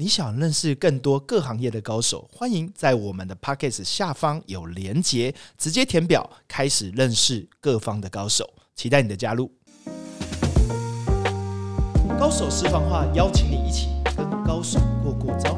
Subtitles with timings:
[0.00, 9.52] 你想认识更多各行业的高手，欢迎在我们的 p o c k e t 下方有连结，直接填表开始认识各方的高手，期待你的加入。
[12.18, 15.54] 高手私房话，邀请你一起跟高手过过招。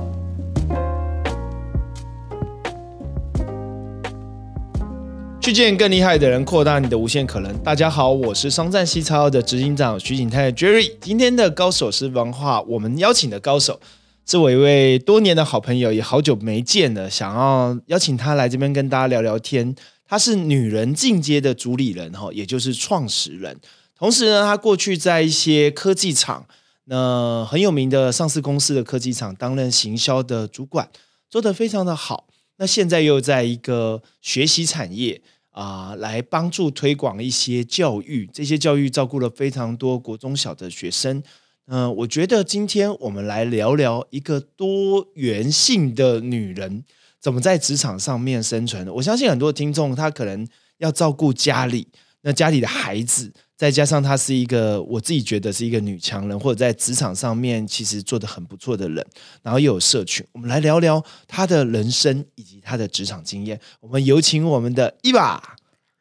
[5.41, 7.57] 去见更厉害的人，扩大你的无限可能。
[7.59, 10.97] 大家好，我是商战西超的执行长徐景泰 Jerry。
[11.01, 13.79] 今天的高手私房话，我们邀请的高手
[14.25, 19.75] 是我一位多年的好朋友，也好久没见了，想要邀请他来这边跟大家聊聊天。
[20.07, 23.59] 他是女人进阶的主理人哈，也就是创始人。
[23.97, 26.47] 同时呢，他过去在一些科技厂，
[26.85, 30.89] 那很有名的上市公司的科技厂担任行销的主管，
[31.29, 32.29] 做得非常的好。
[32.59, 41.23] 那现在又在一个学习产业啊，来帮助推广一些教育，这些教育照顾了非常多国中小的学生。
[41.67, 46.85] 嗯，我觉得今天我们来聊聊一个多元性的女人
[47.21, 48.87] 怎么在职场上面生存。
[48.95, 50.47] 我相信很多听众他可能
[50.79, 51.89] 要照顾家里，
[52.23, 53.33] 那家里的孩子。
[53.55, 59.07] 再加上她是一个，我自己觉得是一个女强人，或者在职场上面其实做的很不错的人，
[59.41, 63.61] 然后又有社群，我们来聊聊她的人生以及她的职场经验。
[63.79, 65.41] 我们有请我们的伊娃。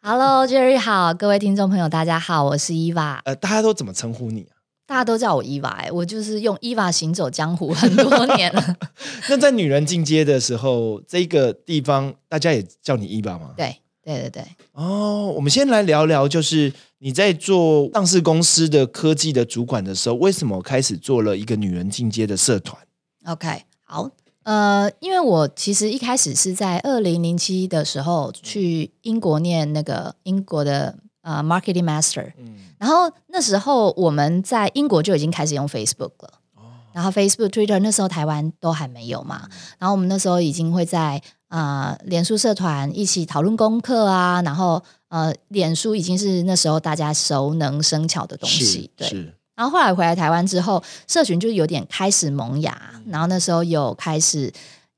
[0.01, 3.21] Hello，Jerry 好，各位听众朋友，大家好，我是伊娃。
[3.25, 4.50] 呃，大家都怎么称呼你啊？
[4.91, 8.75] 大家都叫我伊娃，哎，我就是用伊娃行走江湖很多年了。
[9.29, 13.53] 那在女人进阶的时候，这个地方大家也叫你伊娃吗？
[13.55, 13.77] 对。
[14.03, 22.75] 对对对，哦，我们先来聊聊，就是你在做上市公司的科技的主管的时候，为什么开始做了一个女人进阶的社团
[23.25, 24.09] ？OK，好，
[24.41, 41.21] 呃，因为我其实一开始是在二零零七的时候去英国念那个英国的呃 Marketing Master，嗯，然后那时候我们在英国就已经开始用 Facebook 了，哦，然后 Facebook、Twitter 那时候台湾都还没有嘛，然后我们那时候已经会在。
[41.51, 49.33] 啊，脸书社团一起讨论功课啊，然后呃，脸书已经是那时候大家熟能生巧的东西，对。
[49.53, 54.49] 然后后来回来台湾之后，社群就有点开始萌芽，然后那时候有开始。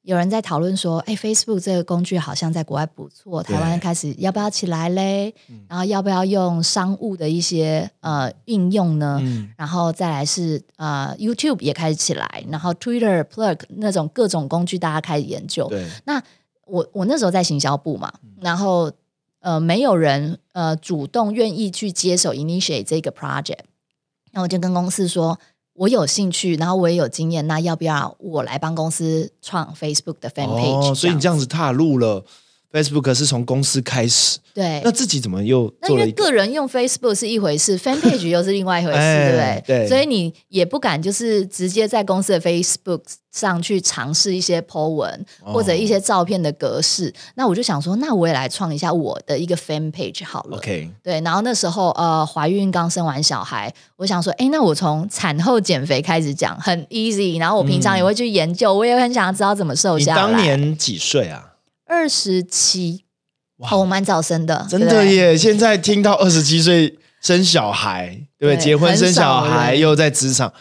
[0.03, 5.33] 有人在讨论说：“哎，Facebook 这个工具好像在国外不错，台湾开始要不要起来嘞？
[5.69, 9.21] 然后要不要用商务的一些呃应用呢？
[9.55, 15.69] 然后再来是呃 YouTube 也开始起来，然后 Twitter、Plug 那种各种工具大家开始研究。
[16.03, 16.21] 那
[16.65, 18.91] 我我那时候在行销部嘛，然后
[19.39, 23.59] 呃没有人呃主动愿意去接手 initiate 这个 project，
[24.33, 25.39] 那我就跟公司说。”
[25.73, 30.91] 我有兴趣，然后我也有经验，那要不要我来帮公司创 Facebook 的 fan page？
[30.91, 32.23] 哦，所以你这样子踏入了
[32.73, 34.39] Facebook 是从公司开始。
[34.53, 35.71] 对，那自己怎么又？
[35.79, 39.63] 那因为个人用 Facebook 是一回事， fan page 又是另外一回事，对不对？
[39.65, 39.87] 对。
[39.87, 43.01] 所以你也不敢就是直接在公司的 Facebook
[43.31, 47.13] 上去尝试一些 po 文或者一些照片的格式。
[47.35, 50.57] 那我就想说，那我也来创一下我的一个 fan page 好了。
[50.57, 50.89] OK。
[51.03, 57.39] 对，然后那时候呃，怀孕刚生完小孩，我想说，哎，那我从产后减肥开始讲，很 easy。
[57.39, 60.21] 然后我平常也会去研究，我也很想要知道怎么瘦下来。
[60.21, 61.52] 你当年几岁啊？
[61.93, 63.05] 二十七。
[63.57, 65.37] 哇我蛮早生的，真的耶！
[65.37, 68.57] 现在听到二十七岁生小孩，对不对？
[68.57, 70.51] 结婚生小孩又在职场，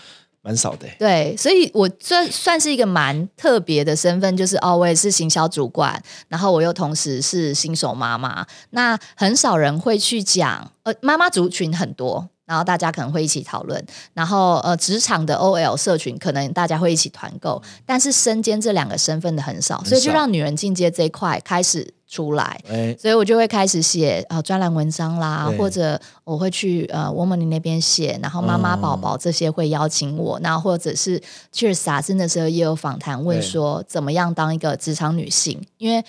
[0.43, 0.87] 蛮少的。
[0.99, 8.47] 对，所以我算算是一个蛮特别的身份，就是哦，我也是行销主管，然后我又同时是新手妈妈。
[8.71, 12.29] 那很少人会去讲，呃，妈妈族群很多。
[12.45, 13.83] 然后大家可能会一起讨论，
[14.13, 22.61] 然后呃，职场的 OL 社群可能大家会一起团购，但是身兼这两个身份的很少，所以就让女人进阶这一块开始出来，
[22.99, 31.23] 所以我就会开始写呃专栏文章啦，或者我会去呃 Woman 那边写，然后妈妈宝宝这些会邀请我，那或者是
[31.53, 36.05] 确实啊，真的时候也有访谈问说怎么样当一个职场女性，因为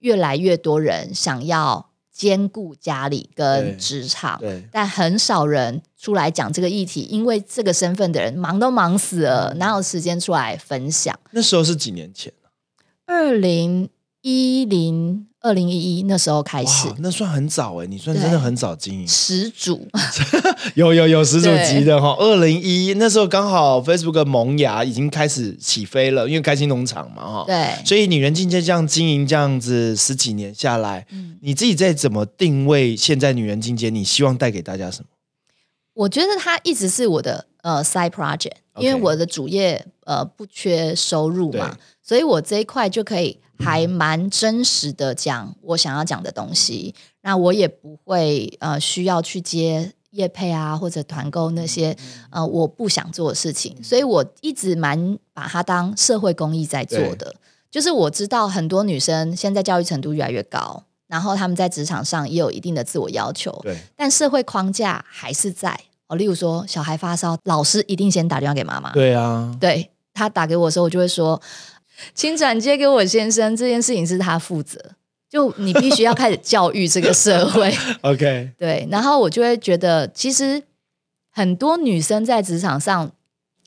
[0.00, 1.86] 越来越多人想要。
[2.16, 4.40] 兼顾家里跟职场，
[4.72, 11.14] 但很少人出来讲这个议题，因为这个身份的人忙都忙死了，哪有时间出来分享？
[11.32, 12.32] 那时候是几年前
[13.04, 13.90] 二零
[14.22, 15.26] 一零。
[15.46, 19.86] 二零一一那时候开始，那算很早哎，你算真的很早经营始祖，
[20.74, 22.16] 有有有始祖级的哈。
[22.18, 27.44] 二零一一那时候刚好 Facebook 萌芽已经开始起飞了，因为开心农场嘛哈。
[27.46, 31.06] 对，所以女人境界这样经营这样子十几年下来，
[31.40, 33.88] 你自己在怎么定位现在女人境界？
[33.88, 35.06] 你希望带给大家什么？
[35.94, 43.38] 我觉得它一直是我的呃 side project，因为我的主业呃不缺收入嘛，所以我这一块就可以。
[43.58, 51.96] 还蛮真实的讲我想要讲的东西，那我也不会呃需要去接业配啊或者团购那些
[52.30, 57.34] 呃我不想做的事情，所以我一直蛮把它当社会公益在做的。
[57.70, 65.78] 就是我知道很多女生现在教育程度越来越高，然后他们在职场上也有一定的自我要求，对，但社会框架还是在。
[66.06, 66.16] 哦。
[66.16, 71.38] 例如说小孩发烧，老师一定先打电话给妈妈，对啊，对他打给我的时候，我就会说，
[72.14, 74.92] 请转接给我先生，这件事情是他负责。
[75.28, 80.62] 就你必须要开始教育这个社会， OK，对，然后我就会觉得，其实
[81.30, 83.10] 很多女生在职场上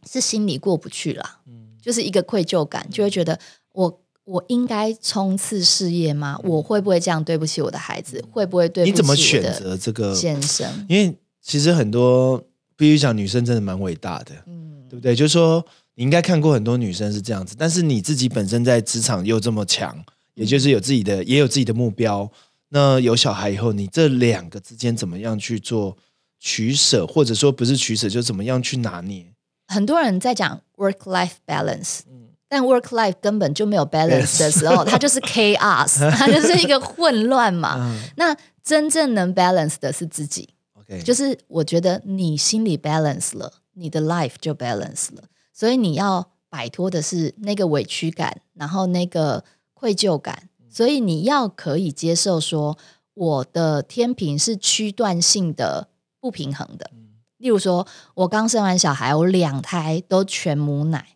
[0.10, 3.38] 是心里过不去啦，嗯，就是一个愧疚感，就会觉得
[3.74, 6.40] 我我应该冲刺事业吗？
[6.46, 8.24] 我会不会这样对不起我的孩子？
[8.32, 10.66] 会不会对你怎么选择这个先生？
[10.88, 12.42] 因为其实很多
[12.78, 15.14] 必须讲，女生真的蛮伟大的，嗯，对不对？
[15.14, 15.64] 就是说
[16.00, 20.02] 你应该看过很多女生是这样子，但是你自己本身在职场又这么强。
[20.34, 22.32] 也就是有自己的，也有自己的目标。
[22.70, 25.98] 那有小孩以后，你这两个之间怎么样去做
[26.40, 29.26] 取舍，或者说不是取舍，就怎么样去拿捏？
[29.68, 37.94] 很多人在讲 work life balance，嗯，但 work life 根本就没有 balance 的时候，它就是 chaos， 它就是一个混乱嘛。
[38.16, 40.48] 那真正能 balance 的是自己。
[40.76, 45.24] OK，就是我觉得你心里 balance 了，你的 life 就 balance 了。
[45.60, 49.44] 所以你要摆脱的是那个委屈感，然后那个。
[49.82, 52.78] 愧疚感，所以你要可以接受说，
[53.14, 55.88] 我的天平是区段性的
[56.20, 56.92] 不平衡的。
[57.38, 61.16] 例如说，我刚生完小孩，我两胎都全母奶，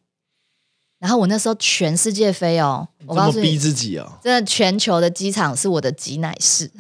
[0.98, 6.72] 然后我那时候全世界飞哦，我告诉你，逼自己哦，真的全球的机场是我的挤奶室，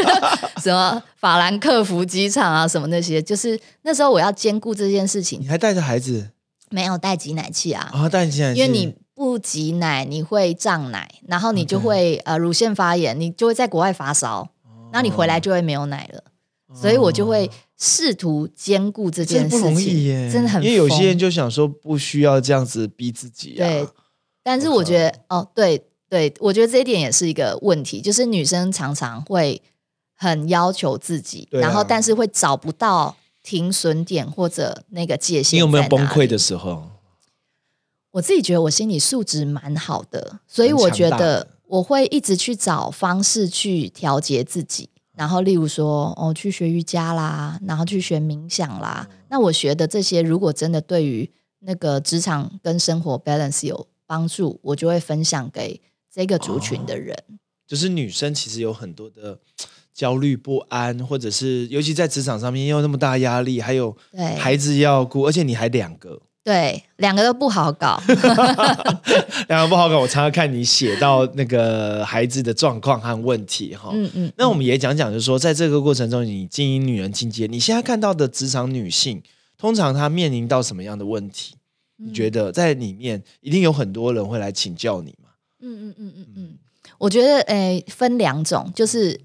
[0.64, 5.38] 什么法兰克福机场啊，什么那些，就是那时候我要兼顾这件事情。
[5.38, 6.30] 你还带着孩子？
[6.70, 7.90] 没有带挤奶器啊？
[7.92, 8.94] 啊，带挤奶器，因为你。
[9.16, 14.46] 不挤奶，你会胀奶，然后你就会呃乳腺发炎，你就会在国外发烧，
[14.92, 16.22] 然后你回来就会没有奶了。
[16.74, 20.62] 所以我就会试图兼顾这件事情，真的很。
[20.62, 23.54] 因为有些人就想说不需要这样子逼自己。
[23.56, 23.88] 对，
[24.42, 29.62] 但是我觉得哦，对对，我觉得这一点也是一个问题，就是女生常常会
[30.14, 35.56] 很要求自己，然后但是会找不到停损点或者那个界限。
[35.56, 36.90] 你有没有崩溃的时候？
[38.10, 44.90] 我自己觉得我心理素质蛮好的，所以我觉得我会一直去找方式去调节自己。
[45.14, 49.08] 然后，例如说，哦，去学瑜伽啦，然后去学冥想啦。
[49.28, 55.80] 那我学的这些，如果真的对于那个职场跟生活 balance 有帮助，我就会分享给
[56.12, 57.16] 这个族群的人。
[57.66, 59.38] 就是女生其实有很多的
[59.96, 63.96] 焦虑不安，或者是尤其在职场上面又那么大压力，还有
[64.36, 66.20] 孩子要顾，而且你还两个。
[66.44, 68.00] 对，两个都不好搞，
[69.48, 69.98] 两个不好搞。
[69.98, 74.32] 我常常看你写到那个孩子的状况和问题，哈，嗯嗯。
[74.36, 79.20] 那我们也讲讲，就是说，在这个过程中，你经营女人境界，你现在看到的职场女性，
[79.58, 81.54] 通常她面临到什么样的问题？
[81.96, 85.30] 你觉得在里面一定有很多人会来请教你吗？
[85.62, 86.58] 嗯嗯嗯嗯嗯。
[86.98, 89.20] 我觉得，诶，分两种，就是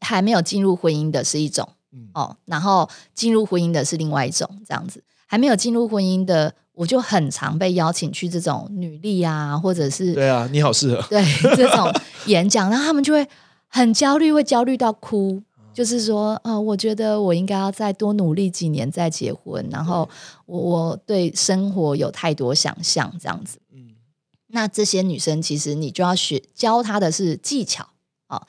[0.00, 1.68] 还没有进入婚姻的是一种，
[2.14, 5.02] 哦，然后进入婚姻的是另外一种，这样子。
[5.30, 11.22] 还没有进入婚姻的，我就很常被邀请去这种女力啊，或者是对啊，你好适合对
[11.54, 11.92] 这种
[12.24, 13.28] 演讲，然后他们就会
[13.66, 15.42] 很焦虑，会焦虑到哭，
[15.74, 20.08] 就是说，呃，我觉得我应该要再多努力几年再结婚，然后
[20.46, 23.58] 我我对生活有太多想象，这样子。
[23.74, 23.96] 嗯，
[24.46, 27.86] 那这些女生其实你就要学教她的是技巧
[28.28, 28.46] 啊。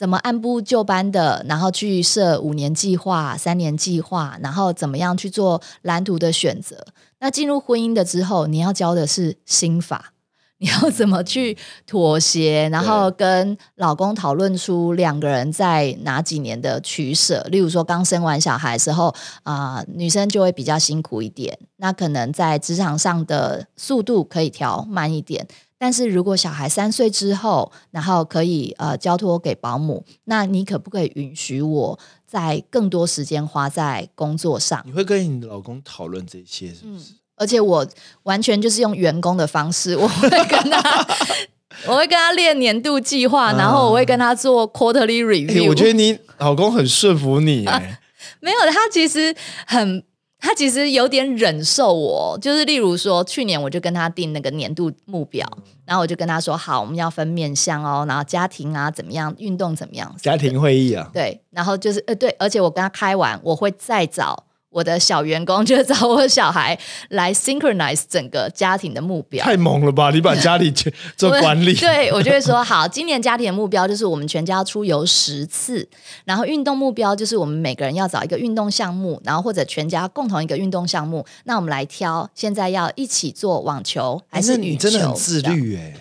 [0.00, 6.86] 怎么按部就班的，然后去设五年计划、三年计划，然后怎么样去做蓝图的选择？
[7.18, 10.14] 那进入婚姻的之后，你要教的是心法，
[10.56, 11.54] 你要怎么去
[11.86, 17.46] 妥协，然后跟老公讨论出两个人在哪几年的取舍。
[17.50, 25.46] 例如说，刚生完小孩时候啊，女生就会比较辛苦一点，那可能在职场上的速度可以调慢一点。
[25.82, 34.82] 但是如果小孩三岁之后，然后可以呃交托给保姆，那你可不可以允许我在更多时间花在工作上？
[34.84, 37.14] 你会跟你老公讨论这些是不是？
[37.36, 37.86] 而且我
[38.24, 41.06] 完全就是用员工的方式，我会跟他，
[41.88, 45.66] 我会跟他列年度计划，然后我会跟他做 quarterly review。
[45.66, 47.64] 我觉得你老公很顺服你，
[48.40, 49.34] 没有他其实
[49.66, 50.04] 很。
[50.40, 55.46] 他其实有点忍受我，就是例如说，去年我就跟他定那个年度目标，
[55.84, 66.78] 然后我就跟他说：“好，我们要分面向哦，然后家庭啊怎么样，运动怎么样？”家庭会议啊，对，然后就是呃对，而且我跟他开完，我会再找我的小员工，就找我小孩
[67.10, 69.44] 来 synchronize 整个家庭的目标。
[69.44, 70.10] 太猛了吧！
[70.10, 75.88] 你把家里去做管理，对我就会说好，今年家庭的目标就是我们全家出游十次，
[76.24, 81.26] 然后运动目标就是我们每个人要找一个运动项目，然后或者全家共同一个运动项目。
[81.44, 84.88] 那我们来挑，现在要一起做网球还是羽球？
[84.88, 85.94] 真的很自律哎，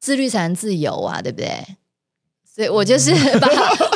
[0.00, 1.64] 自律才能自由啊，对不对？
[2.54, 3.48] 所以我就是 把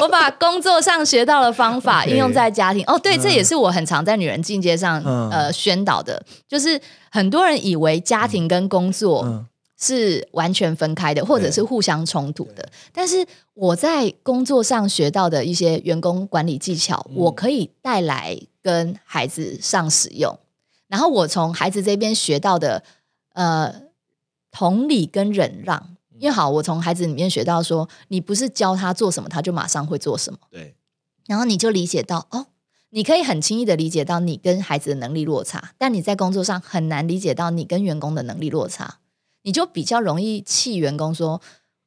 [0.03, 2.83] 我把工作上学到的方法应用在家庭。
[2.89, 5.01] 哦，对，这也是我很常在女人境界上
[5.31, 9.47] 呃宣导的，就是很多人以为家庭跟工作
[9.81, 12.69] 是完全分开的，或者是互相冲突的。
[12.93, 13.25] 但是
[13.55, 20.37] 我在工作上学到的一些员工管理技巧，我可以带来跟孩子上使用。
[20.89, 22.83] 然后我从孩子这边学到的
[23.35, 23.73] 呃
[24.51, 25.91] 同理跟忍让。
[26.19, 30.39] 因为好，我从孩子里面学到说，你不是教他做什么，他就马上会做什么。
[30.51, 30.75] 对，
[31.27, 32.47] 然后你就理解到，哦，
[32.91, 38.99] 你可以很轻易的理解到你跟孩子的能力落差，但你在工作上很难理解到你跟员工的能力落差，
[39.43, 41.41] 你就比较容易气员工说：“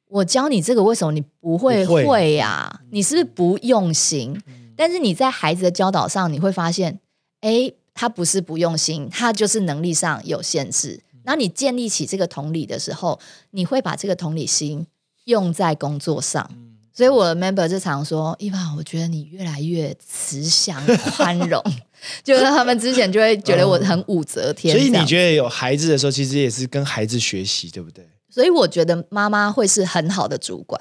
[0.08, 2.80] 我教你这个，为什么你不会会呀？
[2.90, 4.40] 你是不是不用心？”
[4.76, 6.98] 但是你在孩子的教导上，你会发现，
[7.40, 11.02] 哎，他不是不用心，他就是能力上有限制。
[11.24, 13.18] 然后你建立起这个同理的时候，
[13.50, 14.86] 你会把这个同理心
[15.24, 16.50] 用在工作上。
[16.94, 20.84] 所以我的 member 就常说：“伊凡，我觉得你越来越慈祥
[21.16, 21.62] 宽容。
[22.22, 24.76] ”就是他们之前就会觉得我很武则天。
[24.76, 28.06] 所以你觉得有孩子的时候，其实也是跟孩子学习，对不对？
[28.28, 30.78] 所以我觉得妈妈会是很好的主管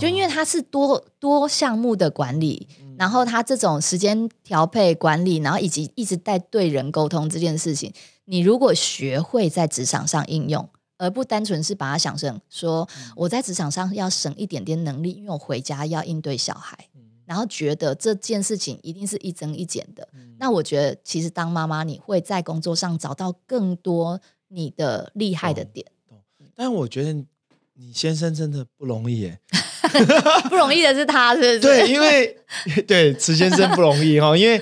[0.00, 2.66] 就因为她是多多项目的管理，
[2.98, 7.92] 然后他这种时间调配管理，然后以及一直在对人沟通这件事情。
[8.26, 16.88] 你如果学会在职场上应用，而不单纯是把它想成说我在职场上要省一点点能力，因为我回家要应对小孩，
[17.26, 20.08] 然后觉得这件事情一定是一增一减的。
[20.38, 25.86] 那我觉得，其实当妈妈，你会在工作上找到更多你的厉害的点。
[26.54, 27.12] 但我觉得
[27.74, 29.40] 你先生真的不容易耶，
[30.48, 31.60] 不容易的是他，是不是？
[31.60, 32.36] 对，因为
[32.86, 34.60] 对池先生不容易哈，因为。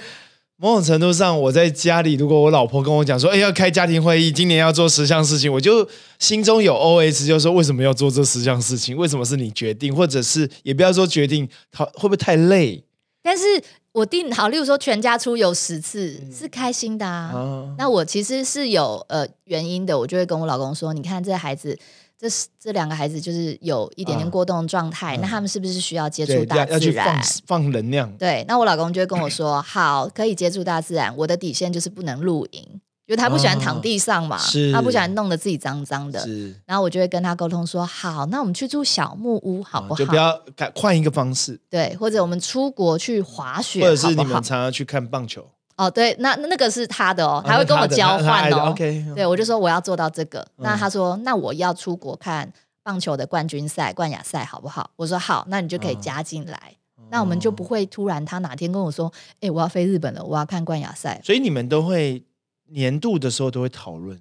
[0.58, 5.84] 某种程度上，我在家里，如果我老婆跟我讲说：“哎，要开家庭会议，今年要做十项事情”，我就
[6.20, 8.96] 心中有 O S，就说：“为什么要做这十项事情？
[8.96, 9.92] 为什么是你决定？
[9.92, 12.84] 或者是也不要说决定，他会不会太累？”
[13.24, 13.42] 但是
[13.90, 17.64] 我定好，例如说全家出游十次是开心的啊。
[17.76, 21.76] 那我其实是有呃原因的，我就会跟我老公说：“你看这孩子。”
[22.22, 27.20] 这是这两个孩子就是有一点点过动的状态，那他们是不是需要接触大自然？
[27.44, 28.16] 放能量。
[28.16, 31.12] 对，那我老公就会跟我 说：“好，可以接触大自然。
[31.16, 32.62] 我的底线就是不能露营，
[33.06, 34.38] 因为他不喜欢躺地上嘛，
[34.72, 36.24] 他不喜欢弄得自己脏脏的。
[36.64, 39.96] 然后我就会跟他沟通说：好，那我们去住小木屋好不好？
[39.96, 41.60] 就不要改换一个方式。
[41.68, 45.44] 对，或者我们出国去滑雪，或者是你们常常去看棒球。”
[45.76, 48.74] 哦，对，那那个是他的哦，他会跟我交换哦。
[49.14, 50.46] 对，我就说我要做到这个。
[50.56, 52.52] 那他说，那我要出国看
[52.82, 54.90] 棒球的冠军赛、冠亚赛，好不好？
[54.96, 56.76] 我说好，那你就可以加进来。
[57.10, 61.20] 那我们就不会突然他哪天跟我说，哎，我要飞日本了，我要看冠亚赛。
[61.24, 62.22] 所以你们都会
[62.68, 64.18] 年度的时候都会讨论。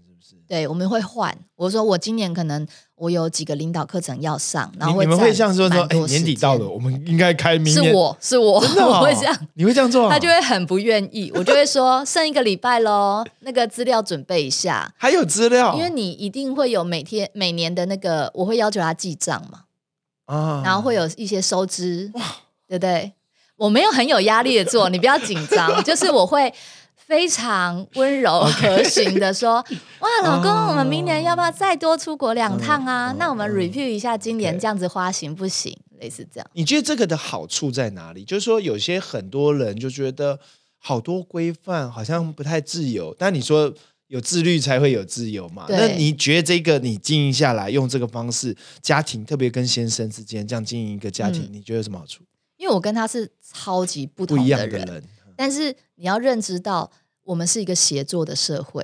[0.51, 1.33] 对，我们会换。
[1.55, 7.85] 我说我今年可能我有几个领导课程要上，然后你们会像说说，哎，年底到了，我们应该开明年。
[7.85, 9.47] 是我是我，我会这样。
[9.53, 10.09] 你会这样做？
[10.09, 11.31] 他就会很不愿意。
[11.33, 14.93] 我就会说，剩一个礼拜喽，那个资料准备一下。
[14.97, 15.73] 还有资料？
[15.73, 19.61] 因为你一定会有每天每年的那个，我会要求他记账嘛。
[20.25, 20.61] 啊。
[20.65, 22.11] 然后会有一些收支，
[22.67, 23.13] 对不对？
[23.55, 25.71] 我没有很有压力的做，你不要紧张。
[25.85, 26.53] 就是我会。
[27.11, 29.55] 非常温柔 和煦的说：
[29.99, 33.13] “哇，老公，我们明年要不要再多出国两趟啊？
[33.19, 35.77] 那我们 review 一下今年这样子花行不行？
[35.99, 36.49] 类似这样。
[36.53, 38.23] 你觉得这个的好处在哪里？
[38.23, 40.39] 就是说，有些很多人就觉得
[40.77, 43.73] 好多规范好像不太自由，但你说
[44.07, 45.65] 有自律才会有自由嘛？
[45.67, 52.23] 那你觉得这个你经营下来，用这个方式，家庭特别跟先生之间这样经营一个家庭，你觉得有什么好处？
[52.55, 55.03] 因为我跟他是超级不同的人，
[55.41, 56.91] 但是你要认知到。
[57.23, 58.83] 我们是一个协作的社会，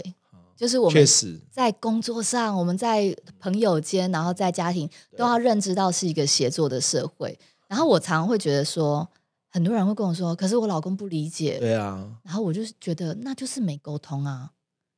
[0.55, 1.03] 就是我们
[1.51, 4.87] 在工作上，我们在朋友间，然后在家庭
[5.17, 7.37] 都要认知到是一个协作的社会。
[7.67, 9.09] 然后我常常会觉得说，
[9.49, 11.57] 很多人会跟我说，可是我老公不理解。
[11.57, 14.51] 对啊，然后我就觉得那就是没沟通啊。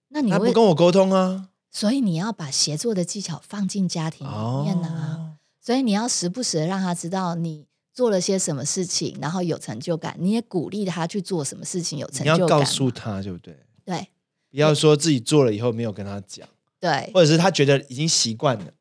[0.10, 1.48] 那你不跟我沟通啊？
[1.72, 5.38] 所以你要把协作的技巧放进家庭里面啊。
[5.62, 7.69] 所以你要时不时的让他知道你。
[8.00, 12.36] 做了些什么事情，然后有成就感，你也鼓励他去做什么事情有成就感。
[12.38, 13.54] 你要告诉他，对不对？
[13.84, 14.08] 对，
[14.50, 16.48] 不要说自己做了以后没有跟他讲。
[16.80, 18.72] 对，或者是他觉得已经习惯了，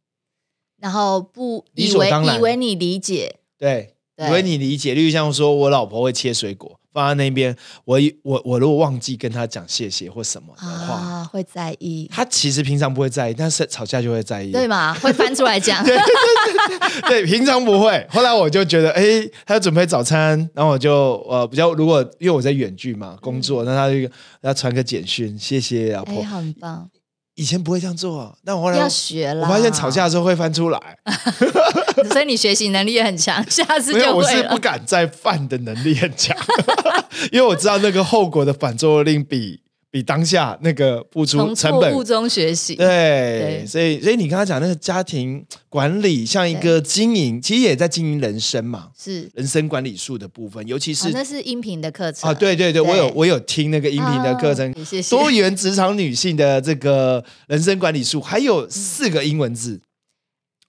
[0.78, 4.94] 然后不以为以为你理解，对，以为你理解。
[4.94, 7.54] 例如像说我老婆会切水果，放在那边，
[7.85, 14.50] 我我我如果忘记跟他讲谢谢或什么的话，啊，会在意，他其实平常不会在意，但是吵架就会在意。
[14.50, 14.95] 对嘛？
[14.95, 15.85] 会翻出来讲。
[17.09, 18.07] 对，平常不会。
[18.11, 19.02] 后来我就觉得，哎，
[19.47, 26.21] 他要准备早餐，然后我就呃比较，如果因为我在远距嘛工作，那他就要传个简讯，谢谢老婆。
[26.21, 26.88] 哎，很棒，
[27.38, 29.47] 以前不会这样做，但我后来要学了。
[29.47, 30.80] 我发现吵架的时候会翻出来，
[32.11, 34.59] 所以你学习能力也很强，下次就会了我是不。
[34.59, 36.37] 敢再犯的能力很强，
[37.30, 49.30] 因为我知道那个后果的反作用力比比当下那个付出成本中学习，对，对所以所以你刚刚讲那个家庭管理，像一个经营，其实也在经营人生嘛，是。
[49.35, 59.80] 人生管理术的部分，尤其是哦，那是音频的课程啊，对对对，我有我有听那个音频的课程啊，谢谢多元职场女性的这个人生管理术，还有四个英文字，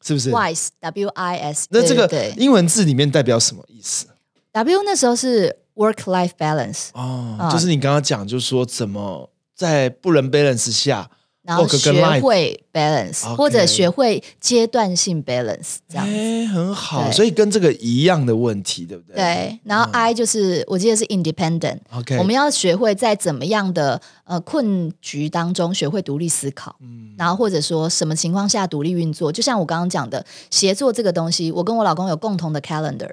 [0.01, 1.67] 是不是？WISE W I S。
[1.71, 4.05] 那这个英文字里面代表什么意思
[4.53, 7.49] ？W 那时候是 work life balance，哦，啊。
[7.49, 11.09] 就是你刚刚讲，就是说怎么在不能 balance 下，
[11.41, 16.05] 然后学会 balance，或者学会阶段性 balance 这样。
[16.05, 16.13] 子。
[16.13, 19.15] 哎，很好，所以跟这个一样的问题，对不对？
[19.15, 27.15] 对，然后 I 就是我记得是 independent，，OK，我们要学会在怎么样的呃困局当中学会独立思考，嗯。
[27.17, 29.31] 然后或者说什么情况下独立运作。
[29.31, 33.11] 就像我刚刚讲的，协作这个东西，我跟我老公有共同的 calendar，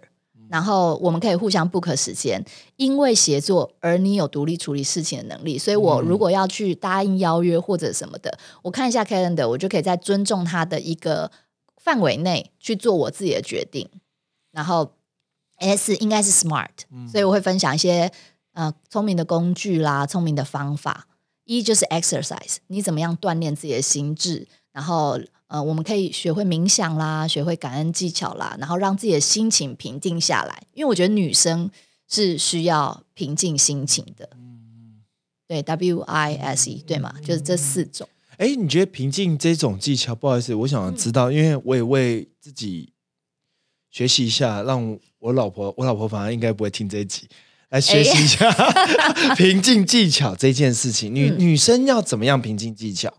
[0.49, 2.45] 然后我们可以互相 book 时间，
[2.77, 11.31] 因为协作而你有独立处理事情的能力，所以我如果要去答应邀约或者什么的，我看一下 calendar，我就可以在尊重他的一个
[11.83, 13.89] 范围内去做我自己的决定。
[14.53, 14.93] 然后
[15.57, 16.71] S 应该是 smart，、
[17.11, 18.11] 所以我会分享一些
[18.53, 21.07] 呃聪明的工具啦，聪明的方法。
[21.45, 25.17] 一就是 exercise，你怎么样锻炼自己的心智，然后
[25.49, 30.63] 呃，我们可以学会冥想啦，学会感恩技巧啦，然后让自己的心情平静下来。
[30.73, 31.71] 因为我觉得女生
[32.09, 34.29] 是需要平静心情的。
[35.47, 37.15] 对，W I S E 对吗？
[37.25, 38.09] 就是这四种。
[38.39, 42.93] 哎，你觉得平静这种技巧，不好意思，我想知道，因为我也为自己
[43.91, 47.29] 学习一下，让我老婆，我老婆反而应该不会听这一集，
[47.71, 48.53] 来学习一下、
[49.37, 51.15] 平静技巧这件事情。
[51.15, 53.15] 女、嗯女生要怎么样平静技巧？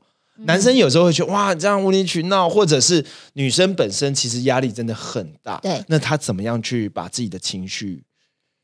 [0.46, 3.04] 男生有时候会觉得哇，这样无理取闹，或者是
[3.34, 5.58] 女生本身其实压力真的很大。
[5.64, 8.04] 对那她怎么样去把自己的情绪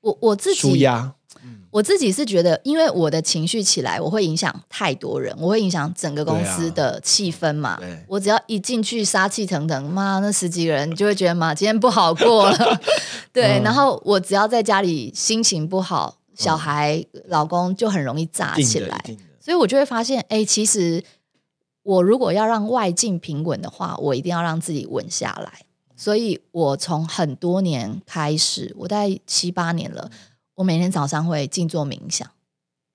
[0.02, 1.16] 我我自己舒压？
[1.72, 7.72] 我自己是觉得，因为我的情绪起来，我会影响太多人，我会影响整个公司的气氛嘛。
[7.72, 12.80] 啊我只要一进去杀气腾腾，妈那十几个人就会觉得妈今天不好过了。
[13.34, 19.04] 对，嗯然后我只要在家里心情不好，小孩、老公就很容易炸，起来。
[19.40, 21.04] 所以我就会发现，哎，其实
[21.84, 25.66] 我如果要让外境平稳的话，我一定要让自己稳下来。
[25.96, 30.10] 所以我从很多年开始，我大概七八年了，
[30.56, 32.28] 我每天早上会静坐冥想。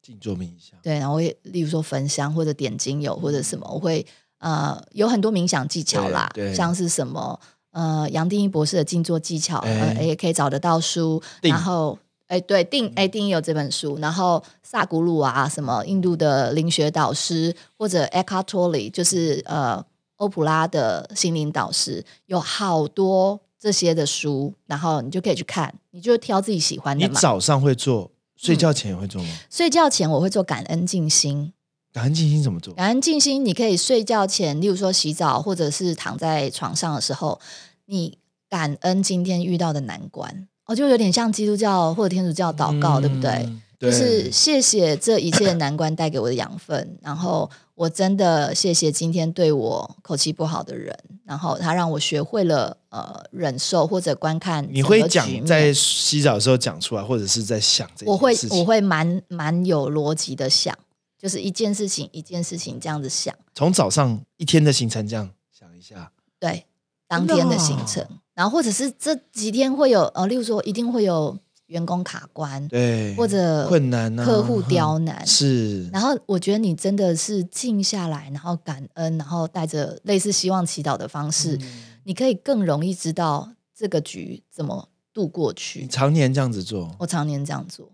[0.02, 4.04] 静坐冥想，对，然后我也例如说焚香或者点精油或者什么，我会
[4.38, 7.38] 呃有很多冥想技巧啦像是什么
[7.70, 11.98] 呃杨定一博士的静坐技巧，哎呃也可以找得到书，然后。
[12.28, 19.84] 哎，对，定哎，定一有这本书，然后萨古鲁啊，什么印度的灵学导师，或者 Eckhart Tolle，就是呃
[20.16, 27.12] 欧普拉的心灵导师，有好多这些的书，然后你就可以去看，你就挑自己喜欢的嘛。
[27.12, 29.28] 你早上会做，睡觉前也会做吗？
[29.50, 31.52] 睡觉前我会做感恩静心，
[31.92, 32.74] 感恩静心怎么做？
[32.74, 37.40] 感恩静心，你可以睡觉前，例如说洗澡，或者是躺在床上的时候，
[37.86, 38.18] 你
[38.50, 43.30] 感恩今天遇到的难关，哦，就有点像基督教或者天主教祷告，对不对？
[43.46, 60.76] 嗯就是谢谢这一切的难关带给我的养分，然后我真的谢谢今天对我口气不好的人，然后他让我学会了呃忍受或者观看你会讲在洗澡的时候讲出来，或者是在想这件我会我会蛮蛮有逻辑的想，
[61.16, 63.32] 就是一件事情一件事情这样子想。
[63.54, 66.66] 从早上一天的行程这样想一下，对，
[67.06, 68.04] 当天的行程，
[68.38, 85.86] 然后或者是这几天会有呃，例如说一定会有员工卡关，对，或者困难啊，客户刁难，是，然后我觉得你真的是静下来，然后感恩，然后带着类似希望祈祷的方式，嗯你可以更容易知道这个局怎么度过你去。
[85.88, 87.90] 常年这样子做，我常年这样做，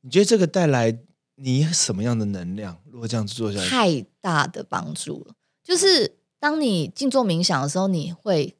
[0.00, 0.98] 你觉得这个带来
[1.36, 2.76] 你什么样的能量？
[2.90, 5.34] 如果这样子做下去，太大的帮助了。
[5.62, 8.54] 就是当你静坐冥想的时候，你会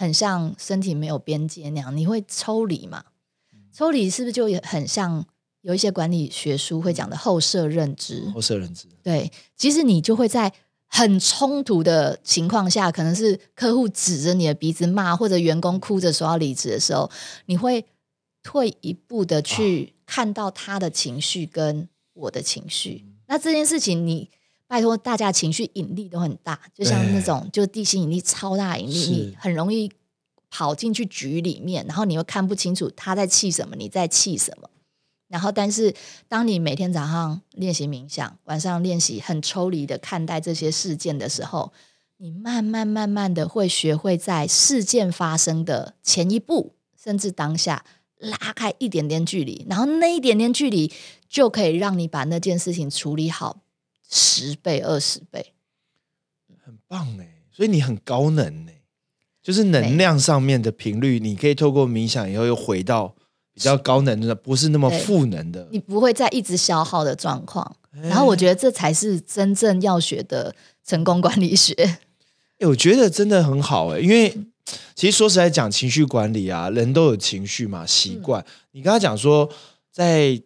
[0.00, 3.04] 很像身体没有边界那样，你会抽离嘛？
[3.70, 5.22] 抽离是不是就也很像
[5.60, 8.30] 有一些管理学书会讲的后设认知？
[8.34, 10.50] 后设认知，对，其实你就会在
[10.86, 17.10] 很冲突的情况下，可能是客户指着你的鼻子骂，或者员工哭着说要离职的时候，
[17.44, 17.84] 你会
[18.42, 23.04] 退一步的去看到他的情绪跟我的情绪。
[23.26, 24.30] 那这件事情，你
[24.70, 29.90] 拜托大家情绪引力都很大，就像那种就地心引力超大引力，你很容易
[30.48, 34.70] 跑进去局里面，然后你又看不清楚他在气什么，你在气什么。
[35.26, 35.92] 然后，但是
[36.28, 41.72] 当你每天早上练习冥想，晚上练习很抽离的看待这些事件的时候，
[42.18, 47.84] 你慢慢慢慢的会学会在事件发生的前一步，甚至当下
[48.18, 50.92] 拉开一点点距离，然后那一点点距离
[51.28, 53.62] 就可以让你把那件事情处理好
[54.10, 55.54] 十倍、二十倍，
[56.64, 57.42] 很棒哎！
[57.50, 58.72] 所以你很高能呢，
[59.42, 63.14] 就是能量上面的频率，你可以透过冥想以后又回到。
[63.52, 67.76] 比较高能的，不是那么赋能的，你不会再一直消耗的状况。
[67.90, 70.54] 然后我觉得这才是真正要学的
[70.86, 71.74] 成功管理学。
[72.58, 74.34] 哎，我觉得真的很好哎，因为
[74.94, 78.42] 其实说实在讲，情绪管理啊，人都有情绪嘛，习惯。
[78.70, 79.50] 你刚刚讲说，
[79.90, 80.40] 在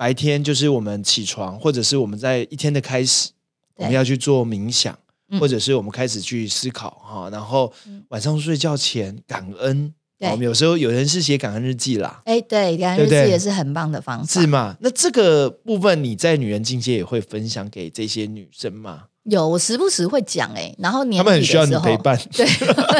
[0.00, 3.32] 白天就是我们起床，或者是我们在一天的开始，
[3.74, 4.98] 我们要去做冥想，
[5.38, 7.70] 或者是我们开始去思考哈，然后
[8.08, 9.92] 晚上睡觉前感恩。
[10.20, 14.74] 我们有时候有人是写感恩日记啦，哎，对，感恩日记也是很棒的方式，是吗？
[14.80, 19.04] 那这个部分你在女人境界也会分享给这些女生吗？
[19.24, 22.46] 有，我时不时会讲，哎，然后他们很需要你陪伴，对，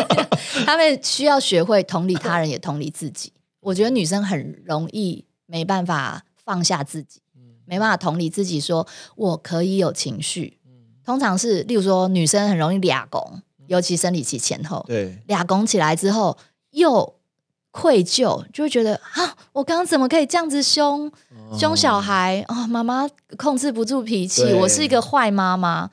[0.67, 3.33] 他们需要学会同理他人，也同理自己。
[3.61, 7.21] 我觉得女生很容易没办法放下自己，
[7.65, 8.85] 没办法同理自己，说
[9.15, 10.59] 我可以有情绪。
[11.05, 16.37] 通常是，例如说，女生很容易俩拱，尤其生理期前后，对，俩拱起来之后。
[16.73, 17.17] 又
[17.73, 21.11] 愧疚，就会觉得啊，我刚刚怎么可以这样子凶
[21.59, 22.65] 凶小孩啊？
[22.69, 25.91] 妈妈控制不住脾气，我是一个坏妈妈。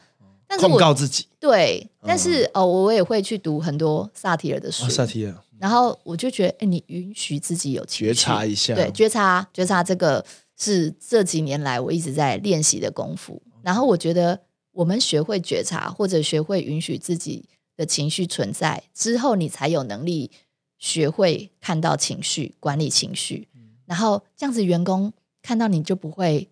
[0.48, 4.88] 但是我告自己对，但是哦，我也会去读很多萨提尔的书。
[4.88, 10.24] 萨提尔，然后我就觉得，哎，你允许自己有觉察一下，对，觉察觉察这个
[10.58, 13.42] 是这几年来我一直在练习的功夫。
[13.64, 14.42] 然后我觉得，
[14.72, 20.32] 我们学会觉察，或者学会允许自己的情绪存在之后，你才有能力。
[20.80, 23.48] 学会看到情绪，管理情绪，
[23.88, 26.50] 然后这样子，员工看到你就不会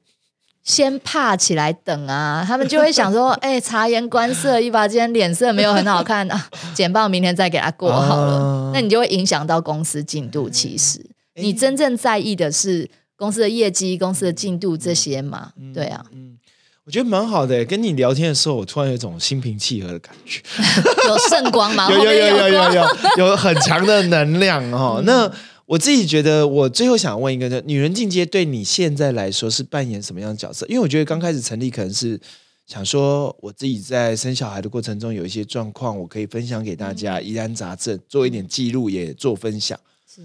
[0.63, 10.49] 先怕起来等啊，他们就会想说： “哎，察言观色，一把今天脸色没有很好看啊，简报明天再给他过好了。”那你就会影响到公司进度。
[10.49, 15.53] 其实你真正在意的是公司的业绩、公司的进度这些嘛？
[15.73, 16.05] 对啊。
[16.85, 20.39] 我觉得蛮好的，跟你聊天的时候，我突然有一种心平气和的感觉，
[21.09, 21.89] 有圣光吗？
[21.91, 22.85] 有有有有有有
[23.29, 25.01] 有很强的能量哦。
[25.03, 25.31] 那
[25.65, 30.63] 我自己觉得，我最后想问一个，就女人进阶对你现在来说是扮演什么样的角色？
[30.67, 32.21] 因为我觉得刚开始成立可能是
[32.67, 39.79] 想说，我自己在生小孩的过程中有一些状况，我可以分享给大家，疑难杂症做一点记录，也做分享。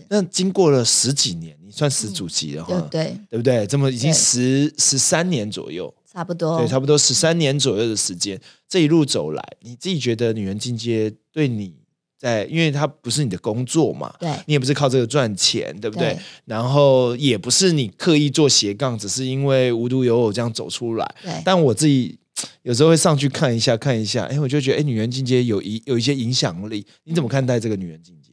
[0.08, 2.80] 那经过了十几年，你算十主级了哈？
[2.90, 3.66] 对对不对？
[3.66, 5.92] 这么已经十十三年左右。
[6.12, 8.36] 差不多，对，差不多十三年左右的时间，
[8.68, 11.72] 这一路走来，你自己觉得女人进阶对你
[12.18, 16.18] 在，因为它不是你的工作嘛，对，你也不是靠这个赚钱，对不对？
[16.46, 21.14] 然后也不是你刻意做斜杠，只是因为无独有偶这样走出来。
[21.22, 22.18] 对，但我自己
[22.62, 28.29] 有时候会上去看一下，看一下，哎，我就觉得，哎，女人进阶有一有一些影响力，你怎么看待这个女人进阶？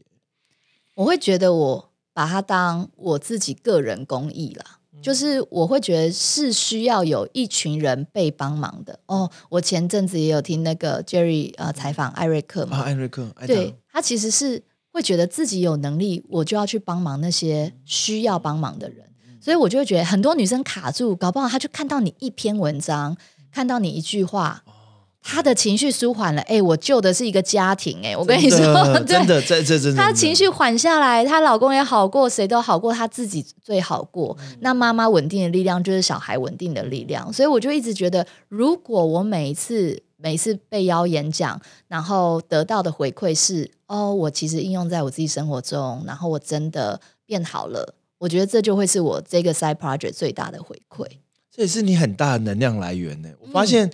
[0.97, 4.65] 我会觉得我把它当我自己个人公益了。
[4.99, 9.29] 就是我会觉得是需要有一群人被帮忙的哦。
[9.47, 19.05] 我前阵子也有听那个 Jerry 呃采访艾瑞克嘛，艾瑞克，对他其实是会觉得自己有能力，我就要去帮忙那些需要帮忙的人，
[19.39, 23.15] 所以我就会觉得很多女生卡住，搞不好她就看到你一篇文章，
[23.51, 24.63] 看到你一句话。
[25.29, 28.57] 他的情绪舒缓了，哎，我救的是一个家庭，哎，我跟你说，
[29.03, 34.37] 真的，在这真的，他情绪缓下来，她老公也好过，谁都好过，她自己最好过。
[34.61, 41.59] 那妈妈稳定的力量就是小孩稳定的力量，所以我就一直觉得，如果我每一次每一次被邀演讲，
[41.89, 51.05] 然后得到的回馈是，哦，我其实应用在我自己生活中，然后我真的变好了，我觉得这就会是我这个 side project 最大的回馈。
[51.53, 53.27] 这也是你很大的能量来源呢。
[53.41, 53.91] 我发现。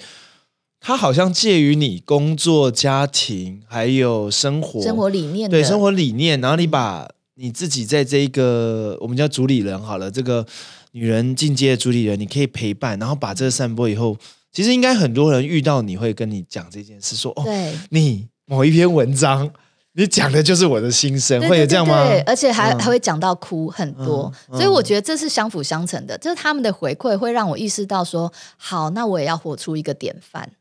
[0.86, 6.42] 它好像介于你工作、家庭还有生活生活理念，对生活理念。
[6.42, 10.46] 然后你把你自己在这一个我们叫主理人好了，这个
[10.92, 14.18] 女人进阶的主理人，你可以陪伴，然后把这个散播以后，
[14.52, 17.46] 其实应该很多人遇到你会跟你讲这件事，说哦，
[17.92, 19.50] 你某一篇文章，
[19.94, 22.06] 你讲的就是我的心声，会有这样吗？
[22.10, 30.52] 对，而且还还会讲到哭很多，所以我觉得这是相辅相成的，就是他们的回馈会让我意识到说，好，那我也要活出一个典范。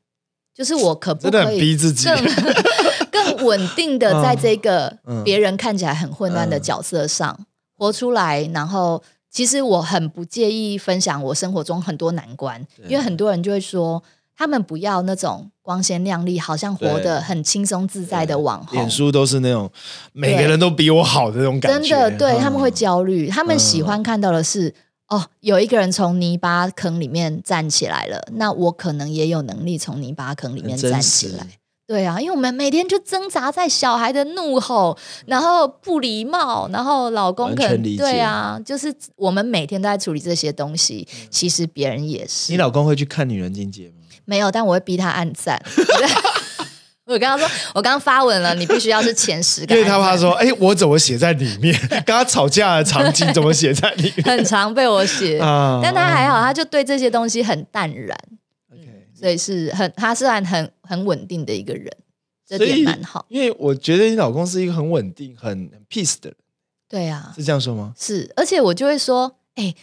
[0.55, 2.17] 就是我可不可以更
[3.37, 7.39] 更稳定的在这个别人看起来很混乱的角色上
[7.77, 14.03] 活出来，然后其实我很不介意分享我生活中很多难关，因为很多人就会说。
[14.35, 18.77] 他们不要那种光鲜亮丽，好像活得很轻松自在的网红。
[18.77, 19.71] 脸书都是那种
[20.15, 21.89] 每个人都比我好的那种感觉。
[21.91, 23.29] 真的，对他们会焦虑。
[23.29, 24.75] 他们喜欢看到的是，
[25.13, 31.47] 哦，有一个人从泥巴坑里面站起来了，那我可能也有能力从泥巴坑里面站起来。
[31.87, 34.97] 对啊，因为我们每天就挣扎在小孩的怒吼，
[35.27, 41.07] 然后不礼貌，然后老公可能对啊，就是我们每天都在处理这些东西。
[41.29, 42.51] 其实别人也是。
[42.51, 43.97] 你老公会去看女人境界吗？
[44.25, 45.63] 没有，但我会逼他按赞。
[47.13, 49.63] 我刚刚说，我刚刚发文了，你必须要是前十。
[49.63, 51.79] 因为他怕说，哎，我怎么写在里面？
[51.89, 54.25] 跟他吵架的场景怎么写在里面？
[54.27, 55.39] 很常被我写，
[55.83, 58.19] 但他还好，他就对这些东西很淡然。
[58.73, 61.91] OK，所以是很，他是然很很稳定的一个人，
[62.49, 63.25] 这点蛮好。
[63.29, 66.37] 因为我觉得你老公是一个很稳定、很 peace 的人。
[66.89, 67.93] 对啊，是这样说吗？
[67.99, 69.75] 是，而且我就会说，哎。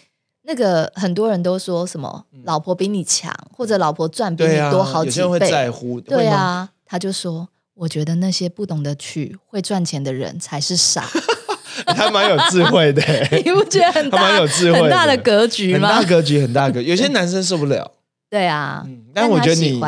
[0.44, 6.02] 那个很多人都说什么老婆比你强，或者老婆赚比你多好几倍，在乎。
[6.02, 11.08] 对啊，他就说，我觉得那些不懂得去会赚钱的人才是傻。
[11.95, 13.02] 他蛮有智慧的，
[13.45, 15.93] 你不觉得很蛮有智慧、很大的格局吗？
[15.93, 16.89] 很大格局，很大格局。
[16.89, 17.93] 有些男生受不了。
[18.30, 19.80] 对啊，但我觉得你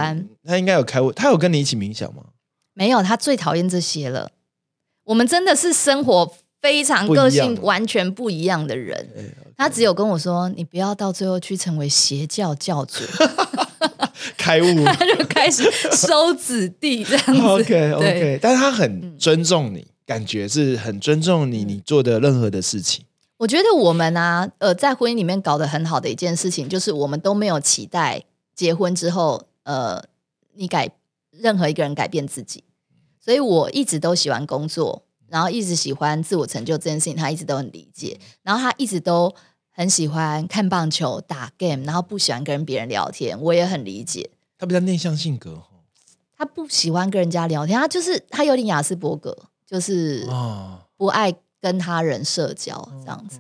[0.45, 1.11] 他应该有开悟。
[1.11, 2.23] 他有跟你一起冥想吗？
[2.75, 4.29] 没有，他最讨厌这些了。
[5.05, 6.33] 我们真的是生活。
[6.61, 9.09] 非常个性完全不一样的人，
[9.57, 13.03] 他只有跟我说：“你不要到最后去成为邪教教主。”
[14.38, 17.41] 开悟，他就开始收子弟这样子。
[17.41, 23.06] OK OK，但是他很尊重你，感觉是很尊重你，你做的任何的事情。
[23.38, 28.24] 我觉得我们啊，呃，在婚姻里面搞得很好的一件事情，就是我们都没有期待
[28.56, 30.04] 结婚之后，呃，
[30.54, 30.89] 你改
[31.32, 32.63] 任何一个人改变自己，
[33.20, 35.04] 所以我一直都喜欢工作。
[35.32, 38.20] 然后一直喜欢自我成就这件事情，他一直都很理解。
[38.44, 39.34] 然后他一直都
[39.71, 44.29] 很喜欢看棒球、打 game，然后不喜欢跟别人聊天，我也很理解。
[44.57, 45.63] 他比较内向性格
[46.38, 50.27] 他不喜欢跟人家聊天，他就是他有点雅斯伯格，就是
[50.97, 53.39] 不爱跟他人社交这样子。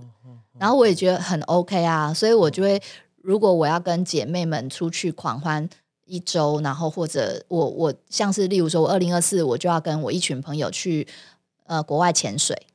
[0.57, 2.81] 然后我也觉得很 OK 啊，所以我就会
[3.21, 5.67] 如果我要跟姐妹们出去狂欢
[6.05, 11.07] 一周，然后或者我我像是例如说我二零二四我就要跟我一群朋友去。
[11.67, 12.67] 呃，国外潜水，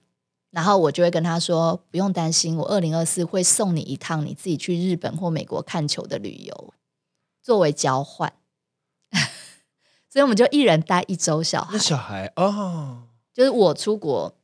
[0.51, 6.75] 然后我就会跟他说，不用担心，我二零二四会送你一趟你自己去日本或美国看球的旅游，
[7.43, 8.33] 作为交换。
[10.09, 11.71] 所以我们就一人带一周小孩。
[11.73, 13.03] 那小孩哦，
[13.35, 14.35] 就是我出国，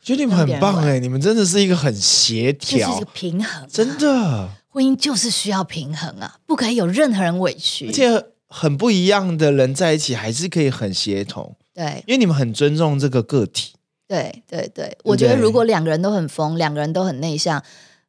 [0.00, 13.74] 我觉得你们很棒哎，你们真的是一个很协调、就是一个平衡，真的，婚姻就是需要平衡啊，不可以有任何人委屈，而且很不一样的人在一起还是可以很协同，对，因为你们很尊重这个个体。
[14.06, 17.62] 对对对，我觉得如果两个人都很疯，两个人都很内向，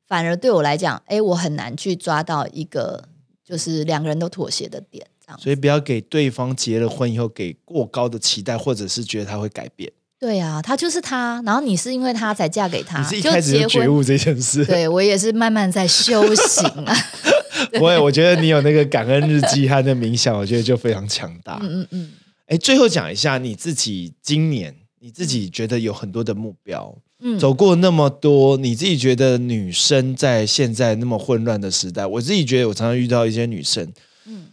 [0.05, 3.05] 反而对我来讲，哎，我很难去抓到一个
[3.43, 5.07] 就是两个人都妥协的点。
[5.25, 9.91] 这样，所以不要给对方结了婚以后给过高的期待，或者是觉得他会改变。
[10.19, 14.65] 对啊，他就是他，然后你是因为他才嫁给他，你是一开始就觉悟这件事。
[14.65, 16.95] 对我也是慢慢在修行啊。
[17.71, 21.57] 不会，我觉得你有那个感恩日记和那冥想，我觉得就非常强大。
[21.61, 22.11] 嗯嗯嗯。
[22.47, 24.75] 哎，最后讲一下你自己今年。
[25.05, 33.87] 你自己觉得有很多的目标，嗯，走过那么多，你自己觉得女生在现在那么混乱的时代，我自己觉得我常常遇到一些女生，
[34.25, 34.47] 嗯，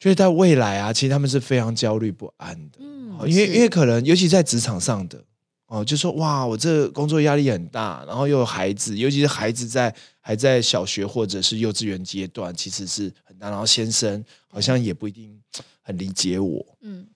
[0.00, 5.22] 觉得在未来啊，其实他们是非常焦虑不安的，嗯，因为因为可能尤其在职场上的
[5.68, 15.40] 哦，就说哇，我这工作压力很大，然后又有孩子，尤其是孩子在还在小学或者是幼稚园阶段，其实是很大，然后先生好像也不一定
[15.80, 17.06] 很理解我，嗯。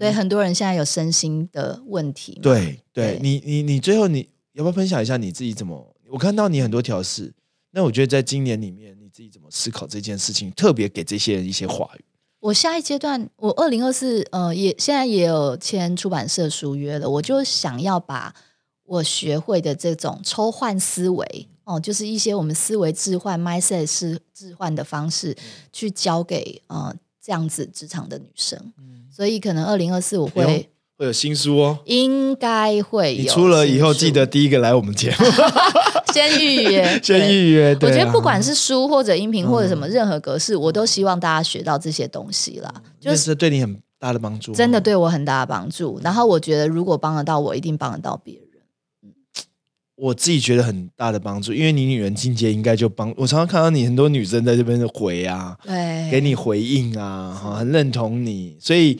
[0.00, 2.40] 所以很多人现在有身心的问题。
[2.42, 5.94] 对，对你，你，你最后你要不要分享一下你自己怎么？
[6.08, 7.34] 我看到你很多调试，
[7.72, 10.50] 那我觉得在今年里面，你自己怎么思考这件事情？
[10.52, 12.04] 特别给这些人一些话语。
[12.40, 17.10] 我下一阶段，我二零二四，呃，也现在也有签出版社书约了。
[17.10, 18.34] 我就想要把
[18.84, 25.36] 我学会的这种抽换思维，哦，就是一些我们思维置换、mindset 是置换的方式，
[25.70, 28.72] 去交给呃这样子职场的女生。
[29.10, 33.22] 所以可能二零二四我会会有新书哦，应该会有。
[33.22, 35.16] 你出了以后记得第一个来我们节目，
[36.12, 37.76] 先预约， 先预约。
[37.80, 45.98] 我觉得不管是书或者音频或者什么任何格式，我都希望大家学到这些东西啦，就是对你很大的帮助，真的对我很大的帮助。
[46.02, 48.44] 然后我觉得如果帮得到我，一定帮得到别人。
[50.00, 58.98] 我自己觉得很大的帮助，因为你女人境界应该就帮我常常看到你很多女生在这边的回啊，对，给你回应啊，哈，很认同你，所以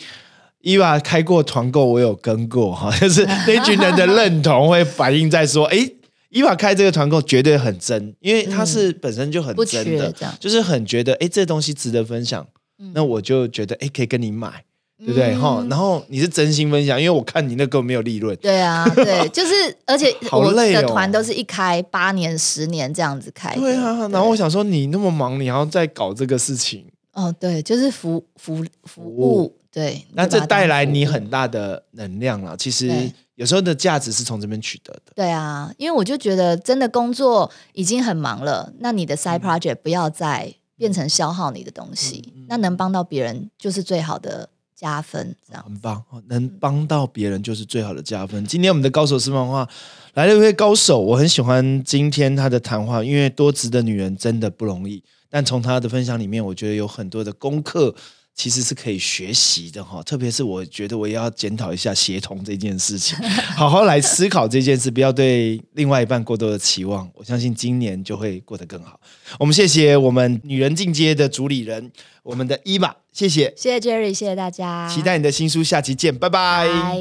[0.60, 5.90] 伊娃开过团购，我有跟过哈， 就是 那群人的认同会反映在说，哎，
[6.28, 12.46] 伊娃开这个团购绝对很真，因为他是本身就很不真的，就是很觉得哎，这东西值得分享，
[12.92, 14.64] 那我就觉得哎，可以跟你买，
[15.00, 15.34] 对不对？
[15.34, 19.52] 哈、嗯然后你是真心分享，因为我看你那个没有利润，对啊，对， 就是
[19.86, 23.60] 而且我好累哦的团都是一开八年、十年这样子开的。
[23.60, 24.06] 对啊。
[24.08, 26.84] 然后我想说，你那么忙，你还要再搞这个事情，
[27.14, 30.04] 哦，对，就是服服服务务，对。
[30.12, 32.56] 那这带来你很大的能量了。
[32.56, 35.12] 其实有时候的价值是从这边取得的。
[35.14, 44.48] 对啊，因为我就觉得真的工作已经很忙了，那你的嗯 side project 不要再变成消耗你的东西，嗯那能帮到别人就是最好的
[44.80, 45.62] 加分，这样。
[45.62, 48.42] 很棒，哦能帮到别人就是最好的加分。
[48.46, 49.68] 今天我们的高手私房话
[50.14, 55.02] 来了一位高手，我很喜欢今天他的谈话，因为多职的女人真的不容易。
[55.28, 57.94] 但从他的分享里面，我觉得有很多的功课
[58.40, 60.02] 其实是可以学习的哈。
[60.02, 63.14] 特别是我觉得我也要检讨一下协同这件事情，
[63.54, 67.06] 好好来思考这件事，不要对另外一半过多的期望。
[67.14, 68.98] 我相信今年就会过得更好。
[69.38, 73.52] 我们谢谢我们女人进阶的主理人，我们的伊玛，谢谢。
[73.54, 76.66] 谢谢 Jerry，谢谢大家，期待你的新书，下期见，拜拜。
[76.66, 76.96] 拜。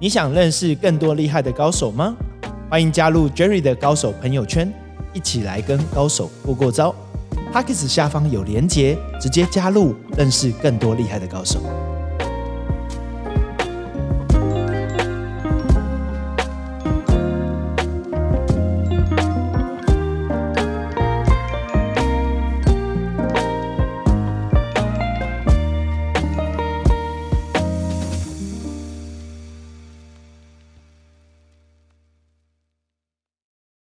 [0.00, 2.16] 你想认识更多厉害的高手吗？
[2.70, 4.72] 欢迎加入 Jerry 的高手朋友圈，
[5.12, 6.94] 一起来跟高手过过招。
[7.52, 11.60] P a c k e s 下方有连结，直接加入，认识更多厉害的高手。